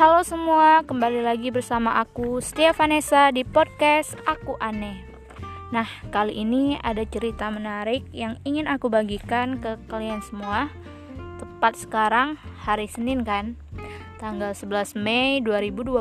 [0.00, 4.96] Halo semua, kembali lagi bersama aku Setia Vanessa di podcast Aku Aneh.
[5.76, 10.72] Nah, kali ini ada cerita menarik yang ingin aku bagikan ke kalian semua.
[11.36, 13.60] Tepat sekarang hari Senin kan,
[14.16, 16.00] tanggal 11 Mei 2020.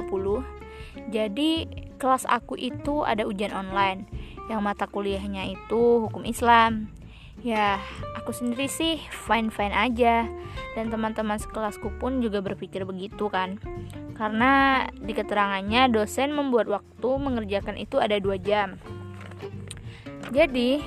[1.11, 1.68] Jadi,
[2.00, 4.07] kelas aku itu ada ujian online
[4.47, 6.88] yang mata kuliahnya itu hukum Islam.
[7.39, 7.79] Ya,
[8.19, 10.27] aku sendiri sih fine-fine aja.
[10.75, 13.55] Dan teman-teman sekelasku pun juga berpikir begitu kan.
[14.19, 18.75] Karena di keterangannya dosen membuat waktu mengerjakan itu ada dua jam.
[20.36, 20.83] Jadi,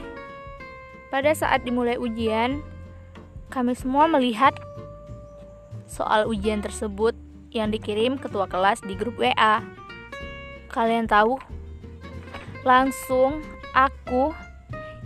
[1.09, 2.63] pada saat dimulai ujian
[3.53, 4.57] Kami semua melihat
[5.85, 7.13] soal ujian tersebut
[7.53, 9.61] yang dikirim ketua kelas di grup WA
[10.73, 11.37] Kalian tahu?
[12.65, 13.45] Langsung
[13.77, 14.33] aku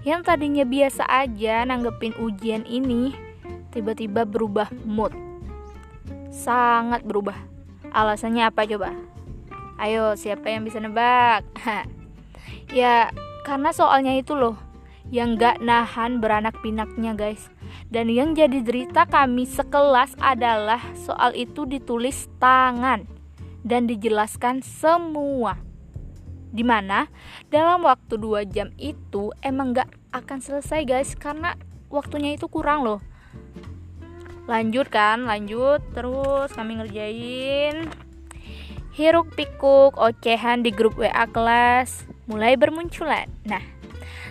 [0.07, 3.11] yang tadinya biasa aja nanggepin ujian ini
[3.75, 5.11] tiba-tiba berubah mood.
[6.31, 7.35] Sangat berubah.
[7.91, 8.95] Alasannya apa coba?
[9.83, 11.43] Ayo, siapa yang bisa nebak?
[12.79, 13.11] ya,
[13.43, 14.55] karena soalnya itu loh
[15.11, 17.51] yang gak nahan beranak pinaknya guys.
[17.91, 23.11] Dan yang jadi derita kami sekelas adalah soal itu ditulis tangan
[23.67, 25.66] dan dijelaskan semua
[26.51, 27.11] di mana
[27.51, 31.55] dalam waktu 2 jam itu emang gak akan selesai guys karena
[31.91, 33.01] waktunya itu kurang loh.
[34.47, 35.83] Lanjut kan lanjut.
[35.93, 37.91] Terus kami ngerjain
[38.95, 42.07] hiruk pikuk ocehan di grup WA kelas.
[42.31, 43.27] Mulai bermunculan.
[43.47, 43.63] Nah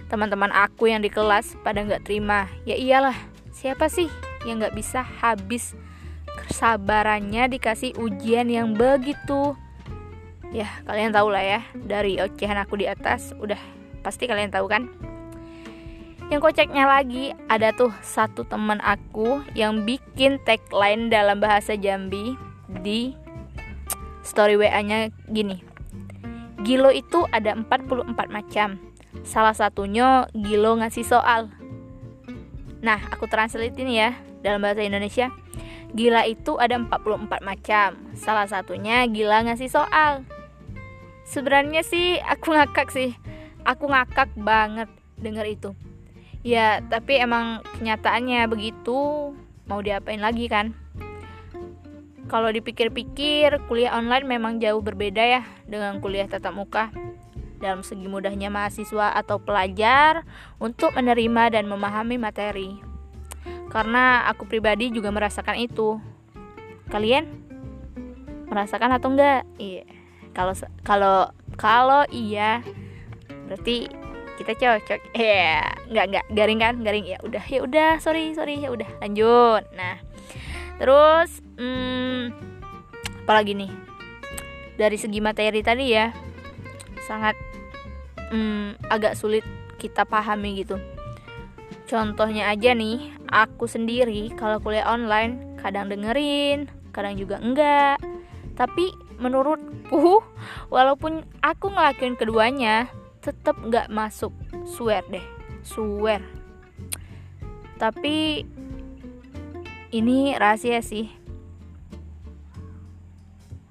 [0.07, 2.47] teman-teman aku yang di kelas pada nggak terima.
[2.63, 3.15] Ya iyalah
[3.51, 4.07] siapa sih
[4.47, 5.75] yang nggak bisa habis
[6.45, 9.57] kesabarannya dikasih ujian yang begitu
[10.55, 13.59] ya kalian tahu lah ya dari ocehan aku di atas udah
[13.99, 14.87] pasti kalian tahu kan
[16.31, 22.33] yang kocaknya lagi ada tuh satu teman aku yang bikin tagline dalam bahasa Jambi
[22.81, 23.13] di
[24.25, 25.61] story WA-nya gini.
[26.65, 28.81] Gilo itu ada 44 macam.
[29.21, 31.53] Salah satunya Gilo ngasih soal.
[32.81, 35.29] Nah, aku translate ini ya dalam bahasa Indonesia.
[35.93, 38.01] Gila itu ada 44 macam.
[38.17, 40.25] Salah satunya gila ngasih soal
[41.25, 43.17] sebenarnya sih aku ngakak sih.
[43.65, 44.87] Aku ngakak banget
[45.17, 45.69] denger itu.
[46.45, 49.33] Ya tapi emang kenyataannya begitu.
[49.65, 50.77] Mau diapain lagi kan?
[52.29, 56.93] Kalau dipikir-pikir kuliah online memang jauh berbeda ya dengan kuliah tatap muka.
[57.57, 60.21] Dalam segi mudahnya mahasiswa atau pelajar
[60.61, 62.77] untuk menerima dan memahami materi.
[63.73, 65.97] Karena aku pribadi juga merasakan itu.
[66.93, 67.25] Kalian?
[68.45, 69.41] Merasakan atau enggak?
[69.57, 69.94] Iya
[70.35, 70.53] kalau
[70.83, 71.17] kalau
[71.55, 72.59] kalau iya
[73.47, 73.87] berarti
[74.35, 74.99] kita cocok.
[75.15, 75.63] Ya yeah.
[75.87, 76.75] nggak nggak garing kan?
[76.83, 79.63] Garing ya udah ya udah sorry sorry ya udah lanjut.
[79.73, 80.03] Nah
[80.75, 82.35] terus hmm,
[83.23, 83.71] apalagi nih?
[84.75, 86.11] Dari segi materi tadi ya
[87.07, 87.39] sangat
[88.35, 89.47] hmm, agak sulit
[89.79, 90.75] kita pahami gitu.
[91.87, 98.03] Contohnya aja nih aku sendiri kalau kuliah online kadang dengerin kadang juga enggak.
[98.59, 100.23] Tapi menurutku
[100.67, 102.89] walaupun aku ngelakuin keduanya
[103.23, 104.31] tetap nggak masuk.
[104.69, 105.23] Swear deh.
[105.65, 106.21] Swear.
[107.81, 108.45] Tapi
[109.91, 111.09] ini rahasia sih.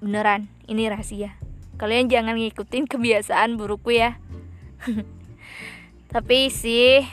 [0.03, 1.33] Beneran ini rahasia.
[1.79, 4.19] Kalian jangan ngikutin kebiasaan burukku ya.
[6.13, 7.03] Tapi sih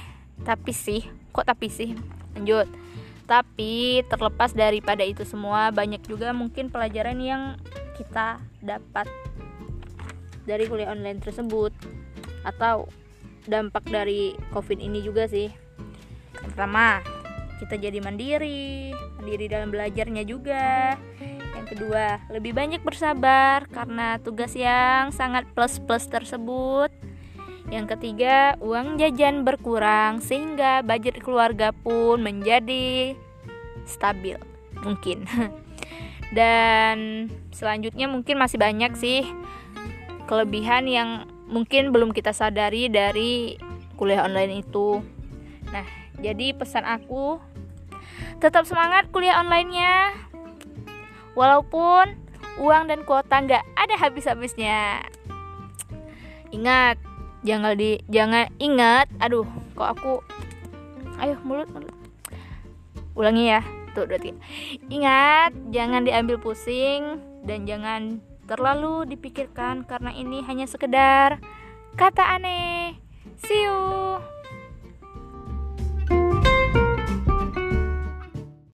[0.42, 1.94] tapi sih kok tapi sih?
[2.34, 2.81] Lanjut
[3.26, 7.42] tapi terlepas daripada itu semua banyak juga mungkin pelajaran yang
[7.94, 9.06] kita dapat
[10.44, 11.70] dari kuliah online tersebut.
[12.42, 12.90] Atau
[13.46, 15.50] dampak dari covid ini juga sih.
[16.34, 17.02] Pertama
[17.62, 20.98] kita jadi mandiri mandiri dalam belajarnya juga.
[21.54, 26.90] Yang kedua lebih banyak bersabar karena tugas yang sangat plus plus tersebut
[27.72, 33.16] yang ketiga uang jajan berkurang sehingga budget keluarga pun menjadi
[33.88, 34.36] stabil
[34.84, 35.24] mungkin.
[36.36, 39.24] Dan selanjutnya mungkin masih banyak sih
[40.28, 43.56] kelebihan yang mungkin belum kita sadari dari
[43.96, 45.00] kuliah online itu.
[45.72, 45.88] Nah
[46.20, 47.40] jadi pesan aku
[48.36, 50.12] tetap semangat kuliah onlinenya.
[51.32, 52.20] Walaupun
[52.60, 55.08] uang dan kuota nggak ada habis-habisnya.
[56.52, 57.11] Ingat
[57.42, 60.12] jangan di jangan ingat aduh kok aku
[61.22, 61.94] ayo mulut mulut
[63.14, 63.62] ulangi ya
[63.92, 64.40] Tuh, tiga.
[64.88, 71.36] Ingat, jangan diambil pusing dan jangan terlalu dipikirkan karena ini hanya sekedar
[72.00, 72.96] kata aneh.
[73.36, 74.41] See you.